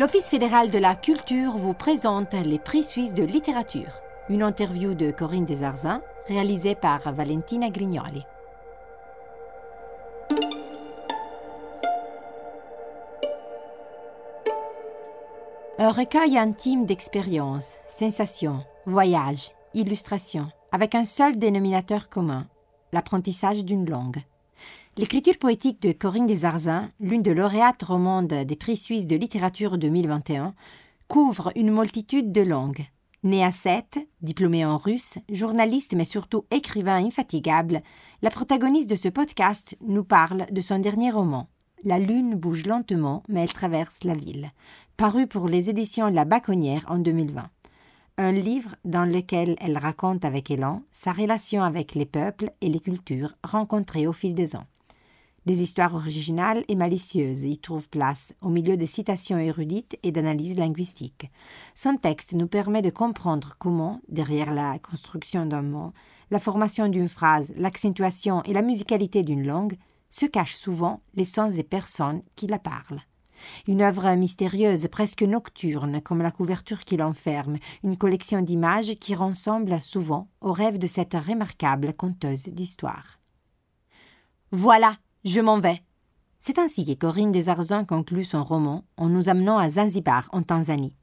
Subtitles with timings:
[0.00, 4.00] L'Office fédéral de la culture vous présente les prix suisses de littérature.
[4.30, 8.24] Une interview de Corinne Desarzins réalisée par Valentina Grignoli.
[15.78, 22.46] Un recueil intime d'expériences, sensations, voyages, illustrations, avec un seul dénominateur commun,
[22.94, 24.22] l'apprentissage d'une langue.
[24.96, 30.52] L'écriture poétique de Corinne Desarzins, l'une des lauréates romandes des prix suisses de littérature 2021,
[31.06, 32.84] couvre une multitude de langues.
[33.22, 37.82] Née à Sète, diplômée en russe, journaliste mais surtout écrivain infatigable,
[38.20, 41.48] la protagoniste de ce podcast nous parle de son dernier roman.
[41.84, 44.50] La lune bouge lentement mais elle traverse la ville,
[44.96, 47.48] paru pour les éditions La Baconnière en 2020
[48.18, 52.80] un livre dans lequel elle raconte avec élan sa relation avec les peuples et les
[52.80, 54.66] cultures rencontrées au fil des ans.
[55.46, 60.58] Des histoires originales et malicieuses y trouvent place au milieu de citations érudites et d'analyses
[60.58, 61.30] linguistiques.
[61.74, 65.92] Son texte nous permet de comprendre comment, derrière la construction d'un mot,
[66.30, 69.76] la formation d'une phrase, l'accentuation et la musicalité d'une langue,
[70.10, 73.00] se cachent souvent les sens des personnes qui la parlent.
[73.66, 79.80] Une œuvre mystérieuse, presque nocturne, comme la couverture qui l'enferme, une collection d'images qui ressemble
[79.80, 83.18] souvent au rêve de cette remarquable conteuse d'histoire.
[84.52, 85.82] Voilà, je m'en vais.
[86.38, 90.96] C'est ainsi que Corinne Desarzins conclut son roman en nous amenant à Zanzibar, en Tanzanie.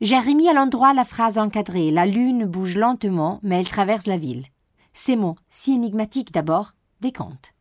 [0.00, 4.16] J'ai remis à l'endroit la phrase encadrée La lune bouge lentement, mais elle traverse la
[4.16, 4.46] ville.
[4.92, 7.54] Ces mots, si énigmatiques d'abord, décomptent.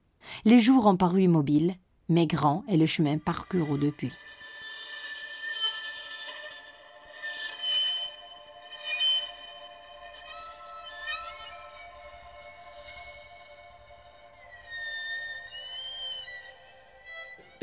[0.45, 1.75] Les jours ont paru immobiles,
[2.09, 4.11] mais grand est le chemin parcouru depuis.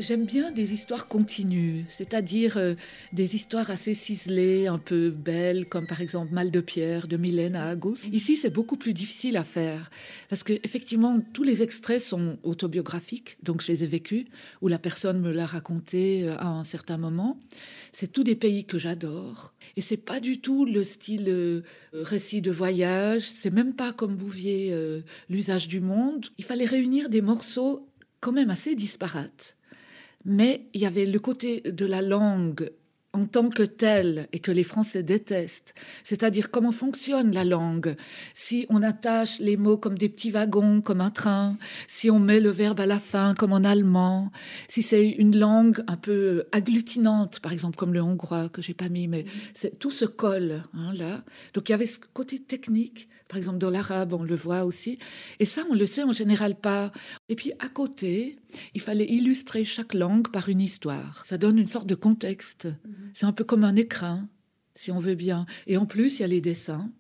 [0.07, 2.75] J'aime bien des histoires continues, c'est-à-dire euh,
[3.15, 7.57] des histoires assez ciselées, un peu belles, comme par exemple Mal de pierre de Mylène
[7.57, 8.05] à Agos.
[8.13, 9.91] Ici, c'est beaucoup plus difficile à faire
[10.29, 14.27] parce que effectivement, tous les extraits sont autobiographiques, donc je les ai vécus,
[14.61, 17.41] où la personne me l'a raconté euh, à un certain moment.
[17.93, 21.63] C'est tous des pays que j'adore et c'est pas du tout le style euh,
[21.95, 23.23] récit de voyage.
[23.23, 24.77] C'est même pas comme Bouvier
[25.31, 26.27] l'usage du monde.
[26.37, 27.89] Il fallait réunir des morceaux
[28.21, 29.57] quand même assez disparates
[30.25, 32.71] mais il y avait le côté de la langue
[33.15, 37.95] en tant que telle et que les Français détestent, c'est-à-dire comment fonctionne la langue,
[38.35, 42.41] si on attache les mots comme des petits wagons, comme un train, si on met
[42.41, 44.33] le verbe à la fin comme en allemand,
[44.67, 48.89] si c'est une langue un peu agglutinante, par exemple comme le hongrois que j'ai pas
[48.89, 49.25] mis, mais
[49.79, 51.23] tout se colle hein, là.
[51.55, 54.99] Donc il y avait ce côté technique par exemple, dans l'arabe, on le voit aussi.
[55.39, 56.93] Et ça, on le sait en général pas.
[57.29, 58.37] Et puis, à côté,
[58.75, 61.25] il fallait illustrer chaque langue par une histoire.
[61.25, 62.67] Ça donne une sorte de contexte.
[62.67, 63.11] Mhm.
[63.15, 64.29] C'est un peu comme un écrin,
[64.75, 65.47] si on veut bien.
[65.67, 66.91] Et en plus, il y a les dessins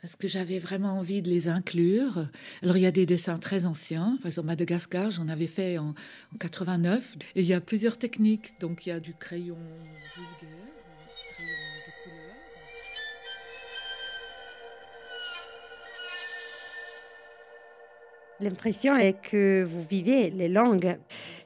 [0.00, 2.28] parce que j'avais vraiment envie de les inclure.
[2.62, 5.88] Alors il y a des dessins très anciens, par exemple Madagascar, j'en avais fait en,
[5.88, 9.58] en 89, et il y a plusieurs techniques, donc il y a du crayon
[10.16, 10.59] vulgaire,
[18.42, 20.96] L'impression est que vous vivez les langues.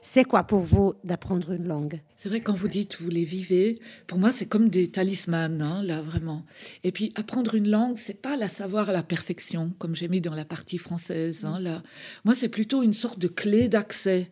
[0.01, 1.99] C'est quoi pour vous d'apprendre une langue?
[2.15, 5.83] C'est vrai, quand vous dites vous les vivez, pour moi, c'est comme des talismans, hein,
[5.83, 6.45] là, vraiment.
[6.85, 10.21] Et puis, apprendre une langue, c'est pas la savoir à la perfection, comme j'ai mis
[10.21, 11.83] dans la partie française, hein, là.
[12.23, 14.29] Moi, c'est plutôt une sorte de clé d'accès.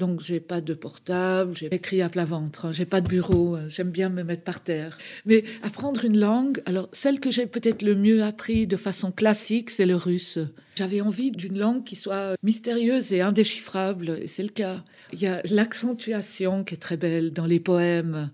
[0.00, 3.56] Donc, j'ai pas de portable, j'ai écrit à plat ventre, hein, j'ai pas de bureau,
[3.56, 4.96] euh, j'aime bien me mettre par terre.
[5.26, 9.68] Mais apprendre une langue, alors celle que j'ai peut-être le mieux appris de façon classique,
[9.68, 10.38] c'est le russe.
[10.76, 14.82] J'avais envie d'une langue qui soit mystérieuse et indéchiffrable, et c'est le cas.
[15.12, 18.30] Il y a l'accentuation qui est très belle dans les poèmes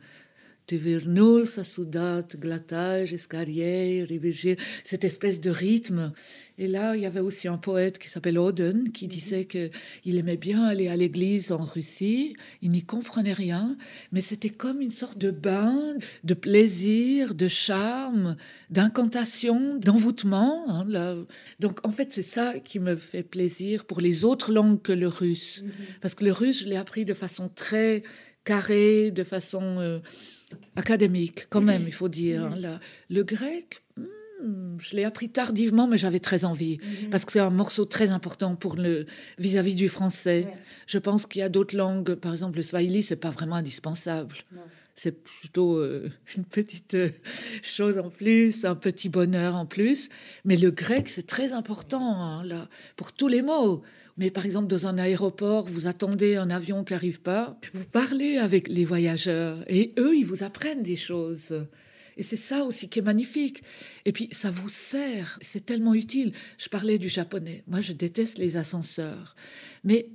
[4.85, 6.13] cette espèce de rythme.
[6.59, 9.11] Et là, il y avait aussi un poète qui s'appelle Oden qui mhm.
[9.11, 12.35] disait qu'il aimait bien aller à l'église en Russie.
[12.63, 13.77] Il n'y comprenait rien,
[14.11, 18.37] mais c'était comme une sorte de bain, de plaisir, de charme,
[18.71, 20.65] d'incantation, d'envoûtement.
[20.69, 21.27] Hein,
[21.61, 25.09] Donc, en fait, c'est ça qui me fait plaisir pour les autres langues que le
[25.09, 25.63] russe.
[25.63, 25.71] Mhm.
[26.01, 28.03] Parce que le russe, je l'ai appris de façon très
[28.45, 29.79] carrée, de façon...
[29.79, 30.01] Euh,
[30.77, 32.45] académique, quand même, il faut dire.
[32.45, 32.79] Hein,
[33.11, 37.11] le grec, hmm, je l'ai appris tardivement, mais j'avais très envie, mhm.
[37.11, 39.07] parce que c'est un morceau très important pour le
[39.39, 40.47] vis-à-vis du français.
[40.87, 44.37] Je pense qu'il y a d'autres langues, par exemple le swahili, c'est pas vraiment indispensable.
[44.99, 47.11] C'est plutôt euh, une petite euh,
[47.63, 50.09] chose en plus, un petit bonheur en plus.
[50.47, 52.67] Mais le grec, c'est très important hein, là,
[52.97, 53.83] pour tous les mots
[54.19, 58.39] Mais par exemple, dans un aéroport, vous attendez un avion qui n'arrive pas, vous parlez
[58.39, 61.67] avec les voyageurs et eux, ils vous apprennent des choses.
[62.17, 63.63] Et c'est ça aussi qui est magnifique.
[64.07, 66.33] Et puis, ça vous sert, c'est tellement utile.
[66.57, 67.63] Je parlais du japonais.
[67.67, 69.37] Moi, je déteste les ascenseurs.
[69.85, 70.09] Mais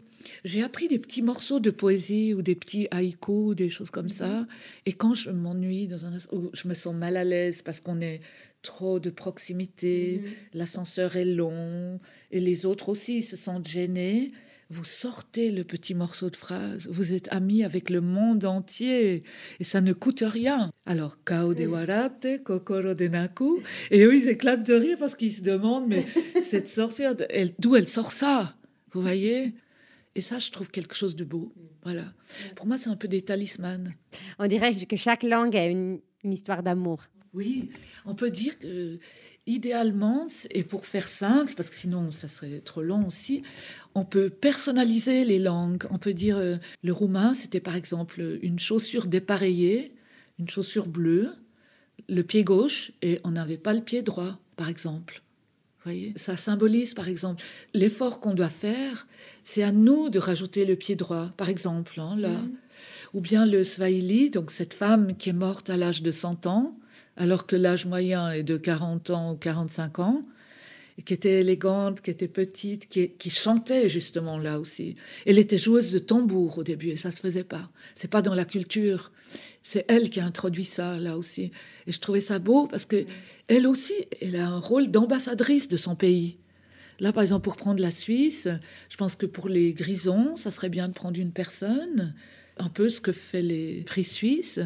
[0.44, 4.48] j'ai appris des petits morceaux de poésie ou des petits haïkus, des choses comme ça.
[4.86, 8.02] Et quand je m'ennuie dans un ou je me sens mal à l'aise parce qu'on
[8.02, 8.22] est
[8.62, 10.32] trop de proximité, mhm.
[10.54, 12.00] l'ascenseur est long
[12.32, 14.32] et les autres aussi se sentent gênés.
[14.70, 19.24] Vous sortez le petit morceau de phrase, vous êtes amis avec le monde entier
[19.60, 20.72] et ça ne coûte rien.
[20.86, 25.34] Alors, kao de warate, kokoro de naku, et eux ils éclatent de rire parce qu'ils
[25.34, 26.06] se demandent, mais
[26.42, 27.16] cette sorcière,
[27.60, 28.56] d'où elle sort ça
[28.94, 29.54] Vous voyez?
[30.16, 31.54] Et ça, je trouve quelque chose de beau.
[31.84, 32.14] Voilà.
[32.56, 33.94] Pour moi, c'est un peu des talismans.
[34.40, 37.04] On dirait que chaque langue a une, histoire d'amour.
[37.34, 37.70] Oui,
[38.06, 39.00] on peut dire que
[39.48, 43.42] idéalement, et pour faire simple, parce que sinon ça serait trop long aussi,
[43.96, 45.86] on peut personnaliser les langues.
[45.90, 49.94] On peut dire euh, le roumain, c'était par exemple une chaussure dépareillée,
[50.40, 51.34] une chaussure bleue,
[52.10, 55.22] le pied gauche, et on n'avait pas le pied droit, par exemple
[55.84, 56.14] voyez?
[56.16, 57.44] Ça symbolise, par exemple,
[57.74, 59.08] l'effort qu'on doit faire,
[59.44, 62.36] c'est à nous de rajouter le pied droit, par exemple, hein, là.
[63.14, 66.78] Ou bien le Swahili, donc cette femme qui est morte à l'âge de 100 ans,
[67.18, 70.22] alors que l'âge moyen est de 40 ans ou 45 ans,
[70.98, 74.96] et qui était élégante, qui était petite, qui, qui, chantait justement là aussi.
[75.26, 77.70] Elle était joueuse de tambour au début, et ça se faisait pas.
[77.96, 79.12] C'est pas dans la culture.
[79.64, 81.52] C'est elle qui a introduit ça là aussi.
[81.88, 83.06] Et je trouvais ça beau parce que
[83.48, 86.36] elle aussi, elle a un rôle d'ambassadrice de son pays.
[87.00, 88.48] Là, par exemple, pour prendre la Suisse,
[88.90, 92.14] je pense que pour les grisons, ça serait bien de prendre une personne,
[92.58, 94.60] un peu ce que fait les prix suisses.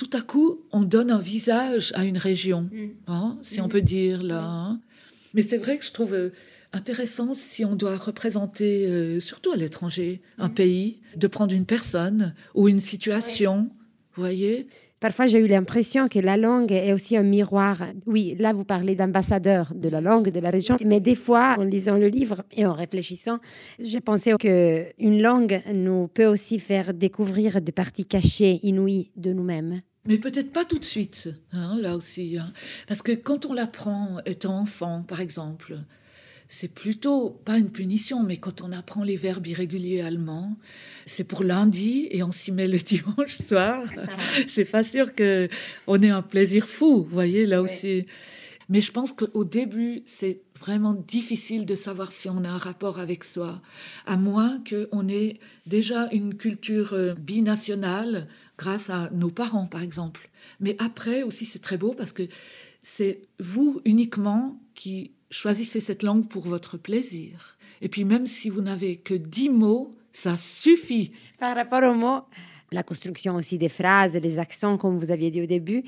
[0.00, 2.88] Tout à coup, on donne un visage à une région, mm.
[3.06, 3.68] hein, si on mm.
[3.68, 4.42] peut dire là.
[4.42, 4.80] Hein.
[5.34, 6.32] Mais c'est vrai que je trouve euh,
[6.72, 10.54] intéressant si on doit représenter, euh, surtout à l'étranger, un mm.
[10.54, 13.70] pays, de prendre une personne ou une situation
[14.14, 14.68] voyez
[15.00, 17.82] Parfois, j'ai eu l'impression que la langue est aussi un miroir.
[18.06, 21.64] Oui, là, vous parlez d'ambassadeur de la langue, de la région, mais des fois, en
[21.64, 23.38] lisant le livre et en réfléchissant,
[23.78, 29.82] j'ai pensé qu'une langue nous peut aussi faire découvrir des parties cachées, inouïes de nous-mêmes.
[30.06, 32.38] Mais peut-être pas tout de suite, hein, là aussi.
[32.38, 32.50] Hein.
[32.86, 35.78] Parce que quand on l'apprend étant enfant, par exemple,
[36.48, 40.56] c'est plutôt pas une punition, mais quand on apprend les verbes irréguliers allemands,
[41.06, 43.84] c'est pour lundi et on s'y met le dimanche soir.
[44.48, 45.48] c'est pas sûr que
[45.86, 48.06] on ait un plaisir fou, vous voyez là aussi.
[48.70, 53.00] Mais je pense qu'au début, c'est vraiment difficile de savoir si on a un rapport
[53.00, 53.60] avec soi,
[54.06, 60.30] à moins qu'on ait déjà une culture euh, binationale grâce à nos parents, par exemple.
[60.60, 62.28] Mais après aussi, c'est très beau parce que
[62.80, 67.58] c'est vous uniquement qui choisissez cette langue pour votre plaisir.
[67.82, 71.10] Et puis même si vous n'avez que dix mots, ça suffit.
[71.40, 72.20] Par rapport aux mots,
[72.70, 75.82] la construction aussi des phrases, des accents, comme vous aviez dit au début,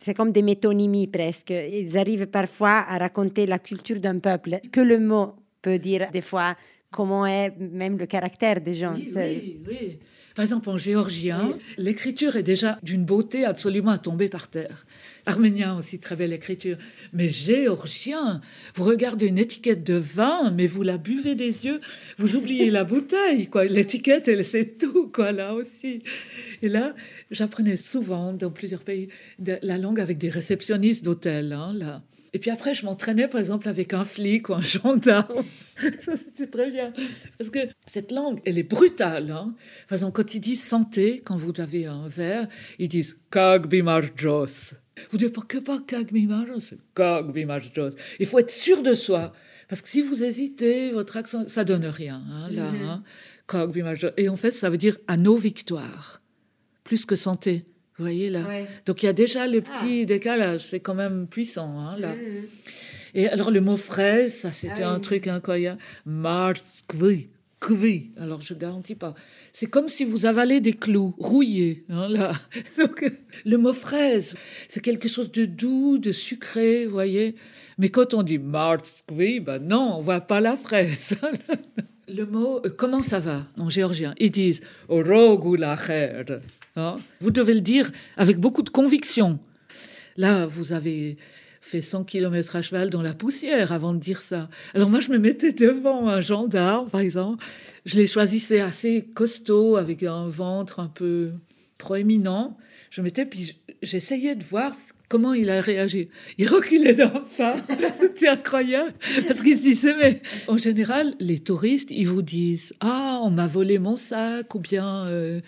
[0.00, 1.50] c'est comme des métonymies presque.
[1.50, 6.22] Ils arrivent parfois à raconter la culture d'un peuple, que le mot peut dire des
[6.22, 6.56] fois
[6.90, 8.94] comment est même le caractère des gens.
[8.94, 9.98] Oui, oui, oui.
[10.40, 14.86] Par exemple, en géorgien, l'écriture est déjà d'une beauté absolument à tomber par terre.
[15.26, 16.78] Arménien aussi, très belle écriture.
[17.12, 18.40] Mais géorgien,
[18.74, 21.82] vous regardez une étiquette de vin, mais vous la buvez des yeux,
[22.16, 23.66] vous oubliez la bouteille, quoi.
[23.66, 26.02] L'étiquette, elle sait tout, quoi, là aussi.
[26.62, 26.94] Et là,
[27.30, 29.08] j'apprenais souvent dans plusieurs pays
[29.44, 32.02] la langue avec des réceptionnistes d'hôtels, hein, là.
[32.32, 35.42] Et puis après, je m'entraînais, par exemple, avec un flic ou un gendarme.
[35.76, 36.92] C'était très bien.
[37.38, 39.30] Parce que cette langue, elle est brutale.
[39.30, 39.54] Hein.
[39.88, 42.46] Par exemple, quand ils disent santé, quand vous avez un verre,
[42.78, 44.74] ils disent kag bimarjos.
[45.10, 47.96] Vous dites pas que pas kag bimarjos, kag bimarjos.
[48.18, 49.32] Il faut être sûr de soi.
[49.68, 52.22] Parce que si vous hésitez, votre accent, ça donne rien.
[52.30, 53.02] Hein, là, hein.
[53.48, 54.10] Kag bimarjos.
[54.16, 56.22] Et en fait, ça veut dire à nos victoires,
[56.84, 57.64] plus que santé.
[58.00, 58.46] Vous voyez là
[58.86, 60.06] Donc il y a déjà le petit ah.
[60.06, 62.14] décalage, c'est quand même puissant hein, là.
[63.12, 65.78] Et alors le mot fraise, ça c'était ah un truc incroyable.
[66.06, 69.12] Mars kvi, Alors je garantis pas.
[69.52, 72.32] C'est comme si vous avalez des clous rouillés hein, là.
[72.78, 73.04] Donc
[73.44, 74.34] le mot fraise,
[74.66, 77.34] c'est quelque chose de doux, de sucré, vous voyez.
[77.76, 81.18] Mais quand on dit Mars ben non, on voit pas la fraise.
[82.14, 84.14] le mot euh, comment ça va en géorgien?
[84.18, 86.24] Ils disent Rogulacher.
[86.76, 86.96] Hein?
[87.20, 89.38] Vous devez le dire avec beaucoup de conviction.
[90.16, 91.16] Là, vous avez
[91.60, 94.48] fait 100 km à cheval dans la poussière avant de dire ça.
[94.74, 97.44] Alors moi, je me mettais devant un gendarme, par exemple.
[97.84, 101.32] Je les choisissais assez costauds, avec un ventre un peu
[101.78, 102.56] proéminent.
[102.90, 104.72] Je mettais, puis j'essayais de voir
[105.10, 106.08] Comment il a réagi?
[106.38, 107.56] Il reculait d'un pas.
[108.00, 108.94] C'était incroyable.
[109.26, 113.48] Parce qu'il se disait, mais en général, les touristes, ils vous disent Ah, on m'a
[113.48, 115.40] volé mon sac, ou bien euh,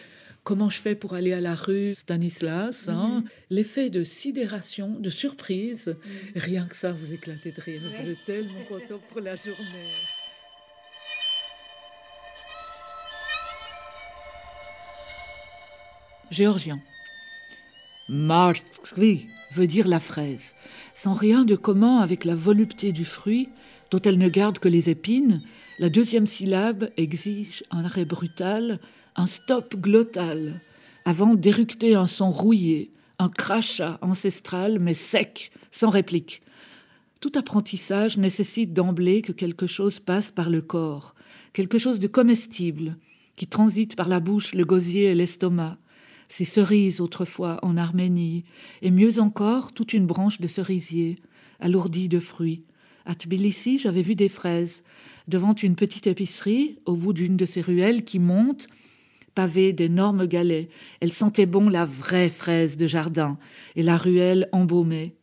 [0.43, 3.21] Comment je fais pour aller à la rue Stanislas hein?
[3.21, 3.25] Mhm.
[3.51, 6.43] L'effet de sidération, de surprise, mhm.
[6.43, 7.83] rien que ça, vous éclatez de rire.
[8.01, 9.93] Vous êtes tellement content pour la journée.
[16.33, 16.83] Géorgien.
[18.13, 20.55] Marskvi veut dire la fraise,
[20.95, 23.49] sans rien de commun avec la volupté du fruit,
[23.91, 25.41] dont elle ne garde que les épines.
[25.79, 28.81] La deuxième syllabe exige un arrêt brutal,
[29.17, 30.61] un stop glottal,
[31.07, 36.43] avant d'éructer un son rouillé, un crachat ancestral mais sec, sans réplique.
[37.21, 41.15] Tout apprentissage nécessite d'emblée que quelque chose passe par le corps,
[41.55, 42.93] quelque chose de comestible,
[43.37, 45.79] qui transite par la bouche, le gosier et l'estomac,
[46.33, 48.45] ces cerises autrefois en Arménie,
[48.81, 51.19] et mieux encore toute une branche de cerisier,
[51.61, 52.65] alourdie de fruits.
[53.05, 54.83] À Tbilissi, j'avais vu des fraises,
[55.29, 58.67] devant une petite épicerie, au bout d'une de ces ruelles qui montent,
[59.35, 60.71] pavée d'énormes galets.
[61.01, 63.37] Elles sentaient bon la vraie fraise de jardin,
[63.77, 65.15] et la ruelle embaumée.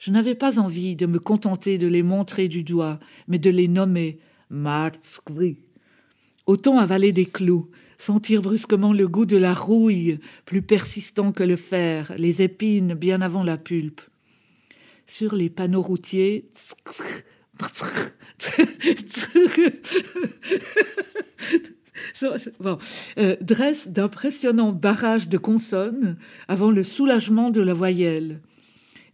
[0.00, 3.68] Je n'avais pas envie de me contenter de les montrer du doigt, mais de les
[3.68, 4.18] nommer
[4.50, 5.58] Martskvi.
[6.46, 11.56] Autant avaler des clous, sentir brusquement le goût de la rouille, plus persistant que le
[11.56, 14.00] fer, les épines bien avant la pulpe.
[15.06, 16.48] Sur les panneaux routiers,
[23.18, 26.16] euh, dresse d'impressionnants barrages de consonnes
[26.48, 28.40] avant le soulagement de la voyelle.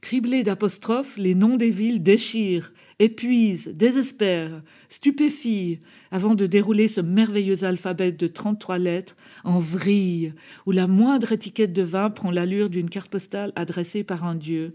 [0.02, 5.78] Criblés d'apostrophes, les noms des villes déchirent, épuisent, désespèrent, stupéfient,
[6.10, 10.34] avant de dérouler ce merveilleux alphabet de 33 lettres en vrille,
[10.66, 14.70] où la moindre étiquette de vin prend l'allure d'une carte postale adressée par un dieu.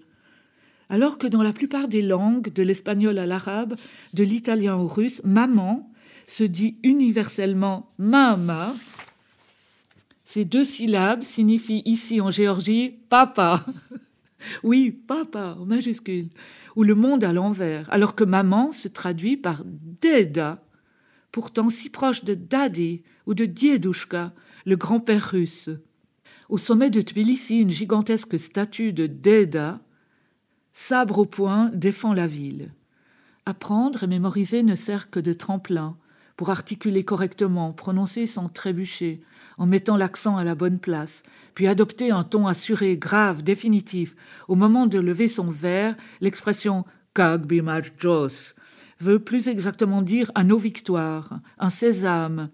[0.90, 3.76] Alors que dans la plupart des langues, de l'espagnol à l'arabe,
[4.14, 5.92] de l'italien au russe, maman
[6.26, 8.74] se dit universellement mama,
[10.24, 13.66] ces deux syllabes signifient ici en Géorgie papa.
[14.64, 16.30] Oui, papa, en majuscule,
[16.76, 20.58] ou le monde à l'envers, alors que maman se traduit par Deda,
[21.32, 24.30] pourtant si proche de Daddy ou de Diedushka,
[24.66, 25.70] le grand-père russe.
[26.50, 29.82] Au sommet de Tbilissi, une gigantesque statue de Deda,
[30.74, 32.70] sabre au poing, défend la ville.
[33.46, 35.98] Apprendre et mémoriser ne sert que de tremplin
[36.38, 39.18] pour articuler correctement, prononcer sans trébucher,
[39.58, 41.24] en mettant l'accent à la bonne place,
[41.56, 44.16] puis adopter un ton assuré, grave, définitif.
[44.48, 47.52] Au moment de lever son verre, l'expression Kag
[47.98, 48.54] Jos
[49.00, 52.50] veut plus exactement dire un nos victoires, un sésame,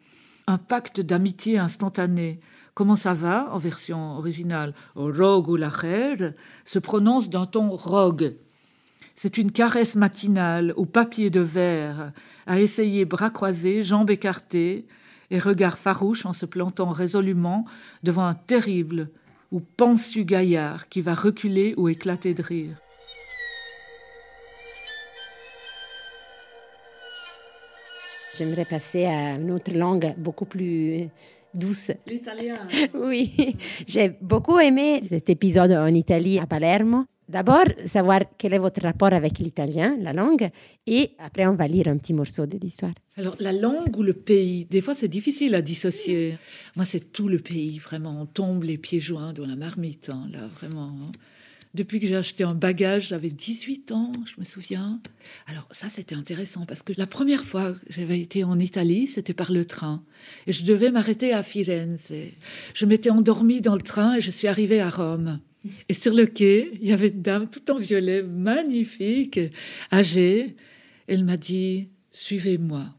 [0.48, 2.40] un pacte d'amitié instantané.
[2.74, 4.74] Comment ça va en version originale?
[4.96, 5.58] Rogue ou
[6.66, 8.34] se prononce d'un ton rogue.
[9.16, 12.10] C'est une caresse matinale au papier de verre,
[12.48, 14.86] à essayer bras croisés, jambes écartées,
[15.30, 17.66] et regard farouche en se plantant résolument
[18.04, 19.10] devant un terrible
[19.52, 22.76] ou pensu gaillard qui va reculer ou éclater de rire.
[28.36, 31.08] J'aimerais passer à une autre langue beaucoup plus
[31.54, 31.92] douce.
[32.08, 32.68] L'italien.
[32.96, 33.56] oui,
[33.88, 37.06] j'ai beaucoup aimé cet épisode en Italie, à Palermo.
[37.30, 40.50] D'abord, savoir quel est votre rapport avec l'italien, la langue,
[40.86, 42.94] et après, on va lire un petit morceau de l'histoire.
[43.16, 46.38] Alors, la langue ou le pays, des fois, c'est difficile à dissocier.
[46.76, 48.22] Moi, c'est tout le pays, vraiment.
[48.22, 50.96] On tombe les pieds joints dans la marmite, hein, là, vraiment.
[51.02, 51.12] Hein.
[51.74, 55.02] Depuis que j'ai acheté un bagage, j'avais 18 ans, je me souviens.
[55.48, 59.34] Alors ça, c'était intéressant parce que la première fois que j'avais été en Italie, c'était
[59.34, 60.04] par le train.
[60.46, 62.14] Et je devais m'arrêter à Firenze.
[62.76, 65.40] Je m'étais endormie dans le train et je suis arrivée à Rome.
[65.90, 69.40] Et sur le quai, il y avait une dame tout en violet, magnifique,
[69.92, 70.56] âgée.
[71.08, 72.96] Elle m'a dit Suivez-moi.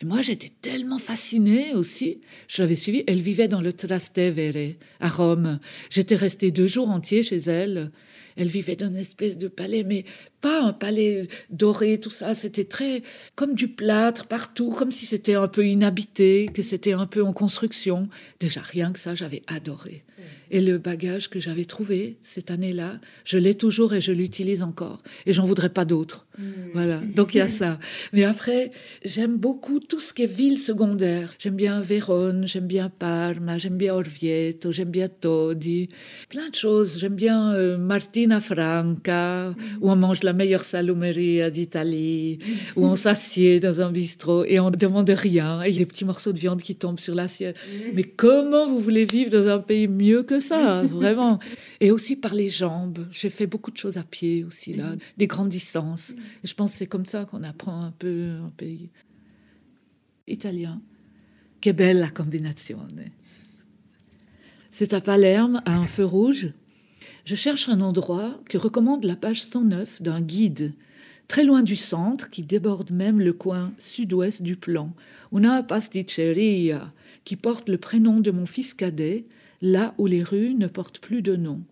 [0.00, 2.20] Et moi, j'étais tellement fascinée aussi.
[2.46, 3.02] Je l'avais suivie.
[3.08, 5.58] Elle vivait dans le Trastevere, à Rome.
[5.90, 7.90] J'étais restée deux jours entiers chez elle.
[8.36, 10.04] Elle vivait dans une espèce de palais, mais
[10.40, 12.34] pas un palais doré, tout ça.
[12.34, 13.02] C'était très
[13.34, 17.32] comme du plâtre partout, comme si c'était un peu inhabité, que c'était un peu en
[17.32, 18.08] construction.
[18.38, 20.02] Déjà, rien que ça, j'avais adoré.
[20.50, 25.02] Et le bagage que j'avais trouvé cette année-là, je l'ai toujours et je l'utilise encore.
[25.26, 26.26] Et j'en voudrais pas d'autres.
[26.38, 26.70] Hmm.
[26.72, 27.00] Voilà.
[27.14, 27.78] Donc il y a ça.
[28.12, 28.70] Mais après,
[29.04, 31.34] j'aime beaucoup tout ce qui est ville secondaire.
[31.38, 35.88] J'aime bien Vérone, j'aime bien Parma, j'aime bien Orvieto, j'aime bien Todi.
[36.28, 36.98] Plein de choses.
[36.98, 39.54] J'aime bien euh, Martina Franca, hmm.
[39.80, 42.38] où on mange la meilleure salumeria d'Italie,
[42.76, 45.62] où on s'assied dans un bistrot et on ne demande rien.
[45.62, 47.56] Et les petits morceaux de viande qui tombent sur l'assiette.
[47.56, 47.90] Hmm.
[47.94, 51.38] Mais comment vous voulez vivre dans un pays mieux que de ça, vraiment.
[51.80, 53.06] Et aussi par les jambes.
[53.10, 56.10] J'ai fait beaucoup de choses à pied aussi, là, des grandes distances.
[56.42, 58.90] Et je pense que c'est comme ça qu'on apprend un peu un pays
[60.26, 60.80] italien.
[61.60, 63.10] Che bella combinazione.
[64.70, 66.52] C'est à Palerme, à un feu rouge.
[67.24, 70.72] Je cherche un endroit que recommande la page 109 d'un guide,
[71.26, 74.94] très loin du centre, qui déborde même le coin sud-ouest du plan.
[75.32, 76.92] Una pasticceria,
[77.24, 79.24] qui porte le prénom de mon fils cadet,
[79.60, 81.62] là où les rues ne portent plus de nom.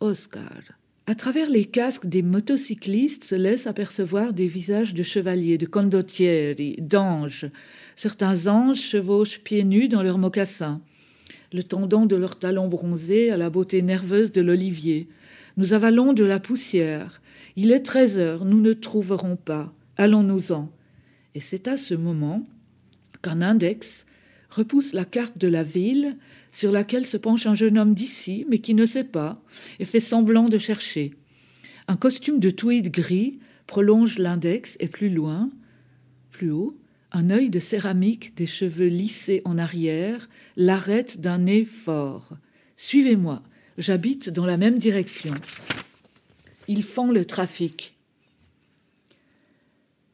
[0.00, 0.60] Oscar.
[1.06, 6.76] À travers les casques des motocyclistes se laissent apercevoir des visages de chevaliers, de condottieri,
[6.80, 7.50] d'anges.
[7.96, 10.82] Certains anges chevauchent pieds nus dans leurs mocassins
[11.52, 15.08] le tendon de leurs talons bronzés à la beauté nerveuse de l'olivier.
[15.56, 17.20] Nous avalons de la poussière.
[17.56, 19.72] Il est treize heures, nous ne trouverons pas.
[19.96, 20.70] Allons-nous-en.
[21.34, 22.42] Et c'est à ce moment
[23.22, 24.06] qu'un index
[24.50, 26.14] repousse la carte de la ville
[26.52, 29.42] sur laquelle se penche un jeune homme d'ici, mais qui ne sait pas,
[29.78, 31.12] et fait semblant de chercher.
[31.86, 35.50] Un costume de tweed gris prolonge l'index et plus loin,
[36.30, 36.76] plus haut,
[37.12, 42.32] un œil de céramique, des cheveux lissés en arrière, l'arrête d'un nez fort.
[42.76, 43.42] Suivez-moi,
[43.78, 45.34] j'habite dans la même direction.
[46.66, 47.94] Ils font le trafic.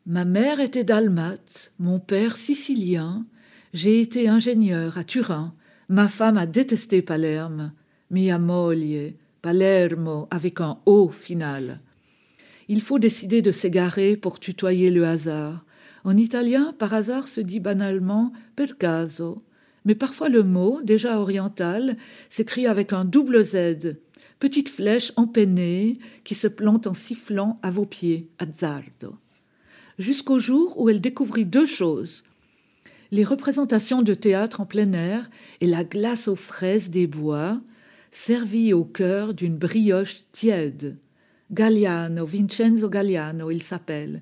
[0.07, 3.26] Ma mère était dalmate, mon père sicilien,
[3.73, 5.55] j'ai été ingénieur à Turin,
[5.88, 7.73] ma femme a détesté Palerme,
[8.11, 11.81] mia moglie, Palermo avec un O final.
[12.69, 15.64] Il faut décider de s'égarer pour tutoyer le hasard.
[16.05, 19.38] En italien, par hasard se dit banalement per caso,
[19.85, 21.97] mais parfois le mot, déjà oriental,
[22.31, 23.95] s'écrit avec un double Z,
[24.38, 29.17] petite flèche empennée qui se plante en sifflant à vos pieds, azzardo.
[29.99, 32.25] Jusqu'au jour où elle découvrit deux choses
[33.14, 35.30] les représentations de théâtre en plein air
[35.61, 37.61] et la glace aux fraises des bois,
[38.11, 40.97] servies au cœur d'une brioche tiède.
[41.52, 44.21] Galliano, Vincenzo Galliano, il s'appelle,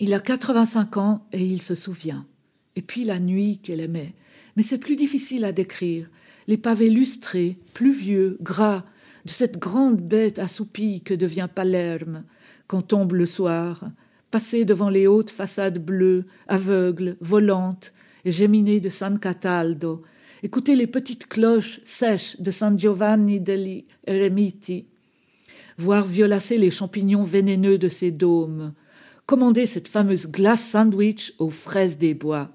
[0.00, 2.26] il a 85 ans et il se souvient.
[2.74, 4.14] Et puis la nuit qu'elle aimait.
[4.56, 6.10] Mais c'est plus difficile à décrire.
[6.48, 8.84] Les pavés lustrés, pluvieux, gras,
[9.24, 12.24] de cette grande bête assoupie que devient Palerme
[12.66, 13.84] quand tombe le soir,
[14.32, 17.92] passer devant les hautes façades bleues, aveugles, volantes
[18.24, 20.02] et géminées de San Cataldo,
[20.42, 24.86] écouter les petites cloches sèches de San Giovanni degli Eremiti,
[25.76, 28.72] voir violacer les champignons vénéneux de ses dômes,
[29.26, 32.48] commander cette fameuse glace sandwich aux fraises des bois.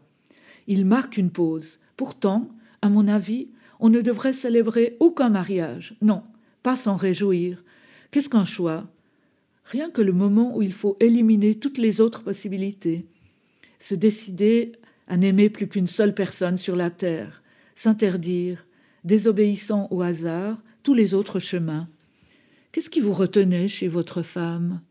[0.65, 1.79] Il marque une pause.
[1.95, 2.49] Pourtant,
[2.81, 5.95] à mon avis, on ne devrait célébrer aucun mariage.
[6.01, 6.23] Non,
[6.63, 7.63] pas s'en réjouir.
[8.09, 8.85] Qu'est-ce qu'un choix?
[9.69, 13.01] Rien que le moment où il faut éliminer toutes les autres possibilités.
[13.80, 14.71] Se décider
[15.08, 17.43] à n'aimer plus qu'une seule personne sur la terre,
[17.75, 18.65] s'interdire,
[19.03, 21.89] désobéissant au hasard, tous les autres chemins.
[22.71, 24.82] Qu'est-ce qui vous retenait chez votre femme?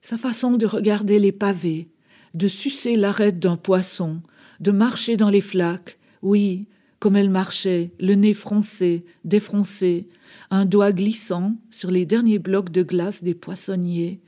[0.00, 1.86] Sa façon de regarder les pavés,
[2.34, 4.22] de sucer l'arête d'un poisson,
[4.60, 6.66] de marcher dans les flaques, oui,
[6.98, 10.08] comme elle marchait, le nez froncé, défroncé,
[10.50, 14.20] un doigt glissant sur les derniers blocs de glace des poissonniers,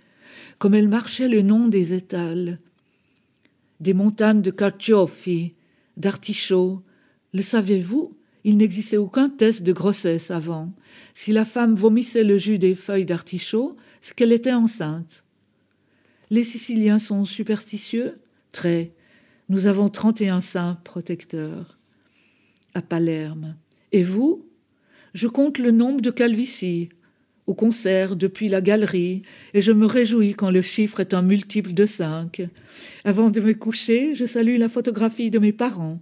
[0.59, 2.59] comme elle marchait le long des étals,
[3.81, 5.53] des montagnes de carciofi,
[5.97, 6.83] d'artichauts.
[7.33, 10.73] Le saviez-vous Il n'existait aucun test de grossesse avant.
[11.15, 15.25] Si la femme vomissait le jus des feuilles d'artichaut, c'est qu'elle était enceinte.
[16.31, 18.17] Les Siciliens sont superstitieux?
[18.53, 18.93] Très.
[19.49, 21.78] Nous avons trente et un saints protecteurs.
[22.75, 23.57] À Palerme.
[23.93, 24.45] Et vous?
[25.15, 26.91] Je compte le nombre de calvities.
[27.47, 29.23] Au concert, depuis la galerie,
[29.55, 32.43] et je me réjouis quand le chiffre est un multiple de cinq.
[33.05, 35.99] Avant de me coucher, je salue la photographie de mes parents.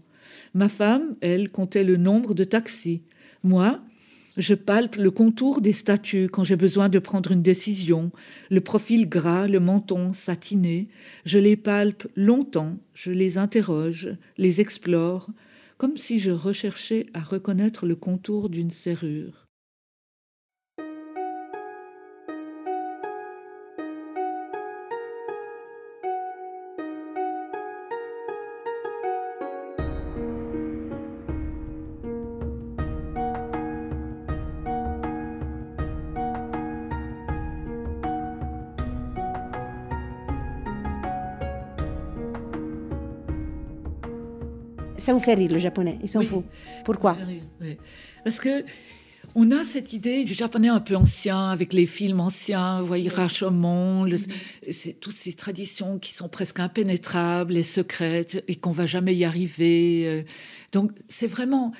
[0.54, 3.02] Ma femme, elle, comptait le nombre de taxis.
[3.44, 3.80] Moi,
[4.36, 8.10] je palpe le contour des statues quand j'ai besoin de prendre une décision,
[8.50, 10.86] le profil gras, le menton satiné.
[11.24, 15.30] Je les palpe longtemps, je les interroge, les explore,
[15.78, 19.45] comme si je recherchais à reconnaître le contour d'une serrure.
[45.06, 46.42] Ça vous fait rire le japonais, ils sont fous.
[46.84, 47.16] Pourquoi
[48.24, 48.64] Parce que
[49.36, 53.08] on a cette idée du japonais un peu ancien, avec les films anciens, vous voyez,
[53.08, 54.08] Rashomon,
[54.68, 59.24] c'est toutes ces traditions qui sont presque impénétrables et secrètes et qu'on va jamais y
[59.24, 60.06] arriver.
[60.06, 60.22] Euh.
[60.72, 61.70] Donc c'est vraiment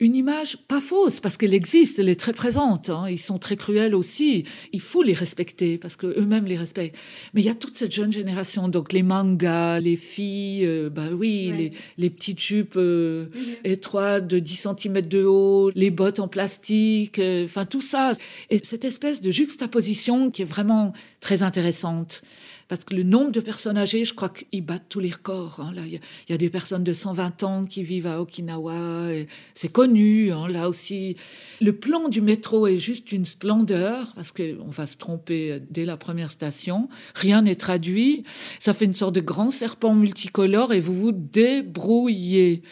[0.00, 2.88] une image pas fausse parce qu'elle existe, elle est très présente.
[2.88, 3.06] Hein.
[3.10, 4.44] Ils sont très cruels aussi.
[4.72, 6.96] Il faut les respecter parce que eux-mêmes les respectent.
[7.34, 11.08] Mais il y a toute cette jeune génération, donc les mangas, les filles, euh, bah
[11.12, 13.42] oui, les, les, petites jupes euh, mhm.
[13.64, 18.12] étroites de 10 cm de haut, les bottes en plastique, euh, enfin tout ça.
[18.50, 22.22] Et cette espèce de juxtaposition qui est vraiment très intéressante
[22.68, 25.60] parce que le nombre de personnes âgées, je crois qu'ils battent tous les records.
[25.60, 25.72] Hein.
[25.76, 29.08] Il y, a des personnes de 120 ans qui vivent à Okinawa.
[29.54, 30.32] C'est connu.
[30.32, 30.48] Hein.
[30.48, 31.16] Là aussi,
[31.62, 35.96] le plan du métro est juste une splendeur parce qu'on va se tromper dès la
[35.96, 36.90] première station.
[37.14, 38.24] Rien n'est traduit.
[38.58, 42.62] Ça fait une sorte de grand serpent multicolore et vous vous débrouillez.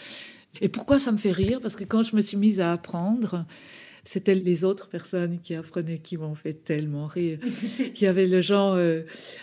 [0.60, 1.60] Et pourquoi ça me fait rire?
[1.60, 3.46] Parce que quand je me suis mise à apprendre,
[4.06, 7.38] c'était les autres personnes qui apprenaient qui m'ont fait tellement rire.
[7.96, 9.02] Il y avait le genre, euh,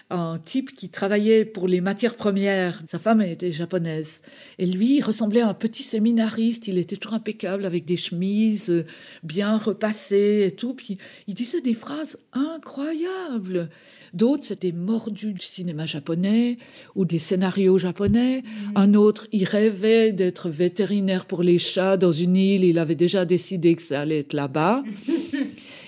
[0.09, 2.81] un type qui travaillait pour les matières premières.
[2.87, 4.21] Sa femme était japonaise.
[4.59, 6.67] Et lui, il ressemblait à un petit séminariste.
[6.69, 8.85] Il était toujours impeccable avec des chemises euh,
[9.21, 10.73] bien repassées et tout.
[10.73, 10.97] Puis
[11.27, 13.69] il disait des phrases incroyables.
[14.13, 16.57] D'autres, c'était mordu du cinéma japonais
[16.95, 18.41] ou des scénarios japonais.
[18.41, 18.71] Mm.
[18.75, 22.63] Un autre, il rêvait d'être vétérinaire pour les chats dans une île.
[22.63, 24.83] Il avait déjà décidé que ça allait être là-bas.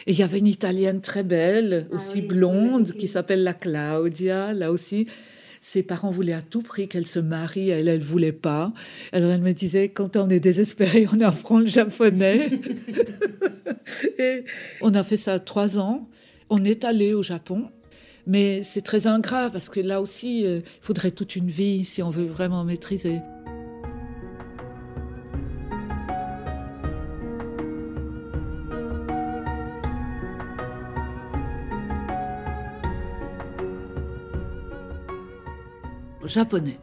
[0.07, 4.53] Et il y avait une Italienne très belle, ah aussi blonde, qui s'appelle la Claudia,
[4.53, 5.07] là aussi.
[5.61, 8.71] Ses parents voulaient à tout prix qu'elle se marie, elle, elle voulait pas.
[9.11, 12.51] Alors elle me disait, quand on est désespéré, on apprend le japonais.
[14.19, 14.45] et
[14.81, 16.07] on a fait ça trois ans.
[16.49, 17.69] On est allé au Japon
[18.27, 22.01] mais c'est très ingrat parce que là aussi, euh, il faudrait toute une vie si
[22.01, 23.21] on veut vraiment maîtriser.
[36.27, 36.79] Japonais.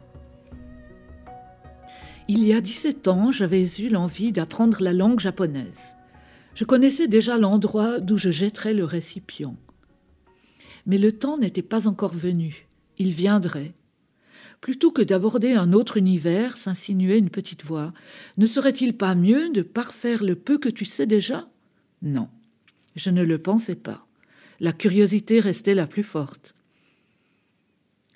[2.27, 5.95] Il y a 17 ans, j'avais eu l'envie d'apprendre la langue japonaise.
[6.55, 9.55] Je connaissais déjà l'endroit d'où je jetterais le récipient.
[10.85, 12.67] Mais le temps n'était pas encore venu.
[12.97, 13.73] Il viendrait.
[14.61, 17.89] Plutôt que d'aborder un autre univers, s'insinuait une petite voix,
[18.37, 21.49] ne serait-il pas mieux de parfaire le peu que tu sais déjà?
[22.01, 22.29] Non,
[22.95, 24.05] je ne le pensais pas.
[24.59, 26.55] La curiosité restait la plus forte.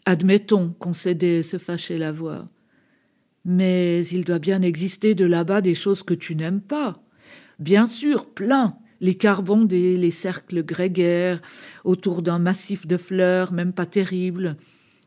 [0.05, 2.45] Admettons, concédait se fâchait la voix.
[3.43, 7.03] Mais il doit bien exister de là-bas des choses que tu n'aimes pas.
[7.59, 11.41] Bien sûr, plein, les carbondés, les cercles grégaires,
[11.83, 14.57] autour d'un massif de fleurs, même pas terrible,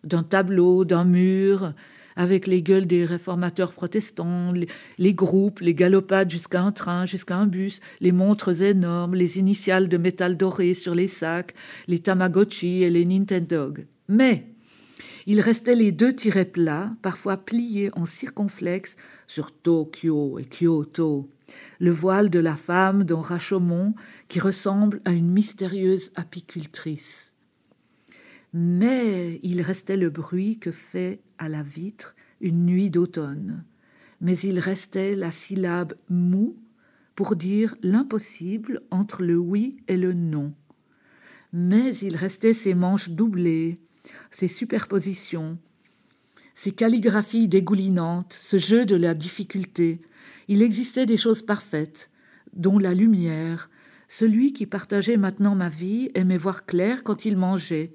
[0.04, 1.72] d'un tableau, d'un mur,
[2.16, 4.52] avec les gueules des réformateurs protestants,
[4.98, 9.88] les, groupes, les galopades jusqu'à un train, jusqu'à un bus, les montres énormes, les initiales
[9.88, 11.54] de métal doré sur les sacs,
[11.88, 13.72] les Tamagotchi et les Nintendo.
[14.08, 14.49] Mais
[15.26, 21.28] il restait les deux tirets plats, parfois pliés en circonflexe, sur Tokyo et Kyoto,
[21.78, 23.94] le voile de la femme dans Rashomon
[24.28, 27.34] qui ressemble à une mystérieuse apicultrice.
[28.52, 33.64] Mais il restait le bruit que fait à la vitre une nuit d'automne,
[34.20, 36.56] mais il restait la syllabe mou
[37.14, 40.54] pour dire l'impossible entre le oui et le non.
[41.52, 43.74] Mais il restait ses manches doublées,
[44.30, 45.58] ses superpositions,
[46.54, 50.00] ces calligraphies dégoulinantes, ce jeu de la difficulté.
[50.48, 52.10] Il existait des choses parfaites,
[52.52, 53.70] dont la lumière.
[54.08, 57.92] Celui qui partageait maintenant ma vie aimait voir clair quand il mangeait.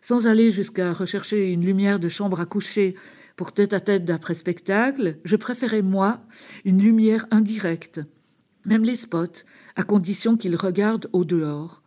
[0.00, 2.92] Sans aller jusqu'à rechercher une lumière de chambre à coucher
[3.34, 6.22] pour tête à tête d'après spectacle, je préférais, moi,
[6.64, 8.00] une lumière indirecte.
[8.66, 11.82] Même les spots, à condition qu'ils regardent au dehors.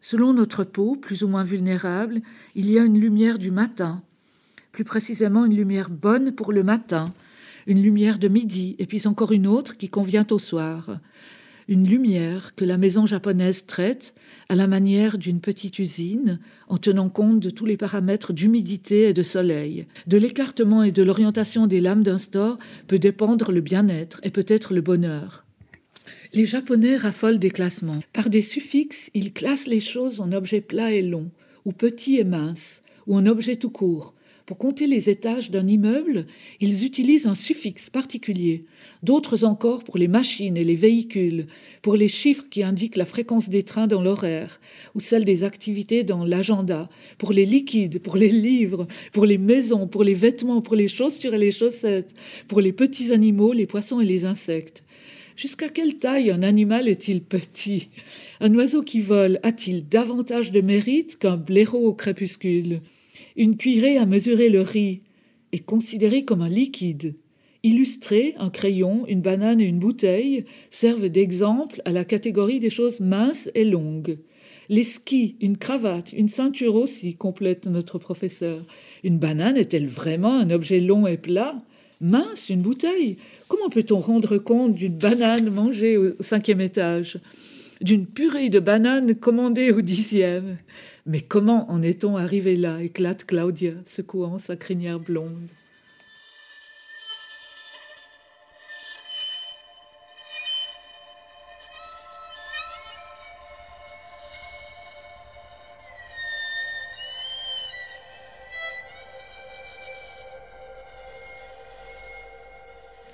[0.00, 2.20] Selon notre peau, plus ou moins vulnérable,
[2.54, 4.02] il y a une lumière du matin,
[4.72, 7.12] plus précisément une lumière bonne pour le matin,
[7.66, 10.98] une lumière de midi, et puis encore une autre qui convient au soir.
[11.68, 14.14] Une lumière que la maison japonaise traite
[14.48, 19.12] à la manière d'une petite usine, en tenant compte de tous les paramètres d'humidité et
[19.12, 19.86] de soleil.
[20.06, 22.56] De l'écartement et de l'orientation des lames d'un store
[22.88, 25.44] peut dépendre le bien-être et peut-être le bonheur.
[26.32, 28.00] Les Japonais raffolent des classements.
[28.12, 31.30] Par des suffixes, ils classent les choses en objets plats et longs,
[31.64, 34.14] ou petits et minces, ou en objets tout court.
[34.50, 36.26] Pour compter les étages d'un immeuble,
[36.58, 38.62] ils utilisent un suffixe particulier,
[39.04, 41.46] d'autres encore pour les machines et les véhicules,
[41.82, 44.60] pour les chiffres qui indiquent la fréquence des trains dans l'horaire,
[44.96, 49.86] ou celle des activités dans l'agenda, pour les liquides, pour les livres, pour les maisons,
[49.86, 52.12] pour les vêtements, pour les chaussures et les chaussettes,
[52.48, 54.82] pour les petits animaux, les poissons et les insectes.
[55.36, 57.88] Jusqu'à quelle taille un animal est-il petit?
[58.40, 62.80] Un oiseau qui vole a-t-il davantage de mérite qu'un blaireau au crépuscule?
[63.36, 65.00] Une cuillerée à mesurer le riz
[65.52, 67.14] est considérée comme un liquide.
[67.62, 73.00] Illustrer un crayon, une banane et une bouteille servent d'exemple à la catégorie des choses
[73.00, 74.16] minces et longues.
[74.68, 78.64] Les skis, une cravate, une ceinture aussi, complète notre professeur.
[79.04, 81.58] Une banane est-elle vraiment un objet long et plat?
[82.00, 83.16] Mince, une bouteille
[83.50, 87.18] Comment peut-on rendre compte d'une banane mangée au cinquième étage
[87.80, 90.58] D'une purée de bananes commandée au dixième?
[91.04, 92.80] Mais comment en est-on arrivé là?
[92.80, 95.50] éclate Claudia, secouant sa crinière blonde.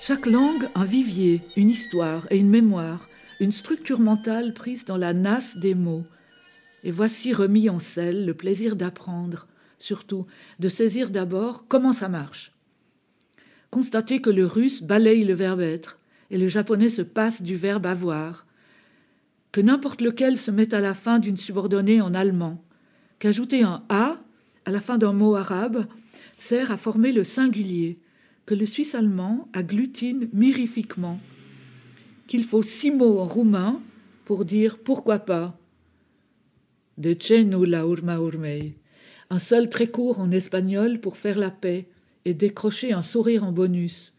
[0.06, 3.08] Chaque langue, un vivier, une histoire et une mémoire,
[3.40, 6.04] une structure mentale prise dans la nasse des mots.
[6.84, 9.48] Et voici remis en selle le plaisir d'apprendre,
[9.80, 10.24] surtout
[10.60, 12.52] de saisir d'abord comment ça marche.
[13.72, 15.98] Constatez que le russe balaye le verbe être
[16.30, 18.46] et le japonais se passe du verbe avoir,
[19.50, 22.62] que n'importe lequel se met à la fin d'une subordonnée en allemand,
[23.18, 24.18] qu'ajouter un a
[24.66, 25.84] à la fin d'un mot arabe
[26.38, 27.96] sert à former le singulier,
[28.46, 31.18] que le suisse allemand agglutine mirifiquement,
[32.28, 33.80] qu'il faut six mots en roumain
[34.24, 35.58] pour dire pourquoi pas?
[36.96, 38.74] De ce la urma urmei.
[39.28, 41.88] Un seul très court en espagnol pour faire la paix
[42.24, 44.14] et décrocher un sourire en bonus.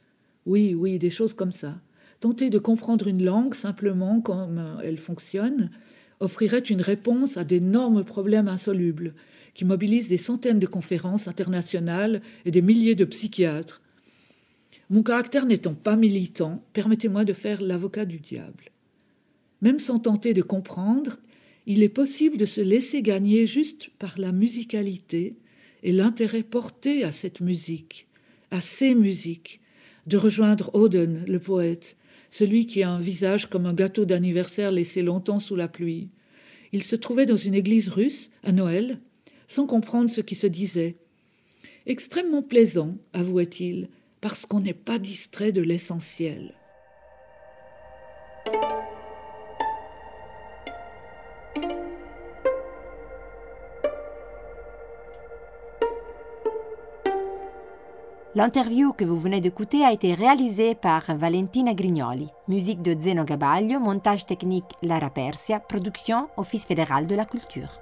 [0.45, 1.77] Oui, oui, des choses comme ça.
[2.19, 5.71] Tenter de comprendre une langue simplement comme elle fonctionne
[6.19, 9.13] offrirait une réponse à d'énormes problèmes insolubles
[9.53, 13.81] qui mobilisent des centaines de conférences internationales et des milliers de psychiatres
[14.89, 18.71] mon caractère n'étant pas militant, permettez-moi de faire l'avocat du diable.
[19.61, 21.17] Même sans tenter de comprendre,
[21.65, 25.35] il est possible de se laisser gagner juste par la musicalité
[25.83, 28.07] et l'intérêt porté à cette musique,
[28.51, 29.59] à ces musiques,
[30.05, 31.97] de rejoindre Oden, le poète,
[32.31, 36.07] celui qui a un visage comme un gâteau d'anniversaire laissé longtemps sous la pluie.
[36.71, 38.99] Il se trouvait dans une église russe, à Noël,
[39.49, 40.95] sans comprendre ce qui se disait.
[41.85, 43.89] Extrêmement plaisant, avouait-il,
[44.27, 46.53] parce qu'on n'est pas distrait de l'essentiel.
[58.35, 62.27] L'interview que vous venez d'écouter a été réalisée par Valentina Grignoli.
[62.49, 67.79] Musique de Zeno Gabaglio, montage technique Lara Persia, production Office fédéral de la culture.